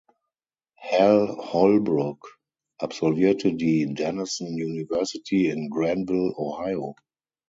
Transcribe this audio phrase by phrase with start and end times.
[0.79, 2.27] Hal Holbrook
[2.79, 6.95] absolvierte die Denison University in Granville, Ohio.